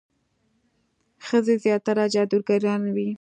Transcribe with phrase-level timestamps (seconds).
[1.25, 3.07] ښځې زیاتره جادوګرانې وي.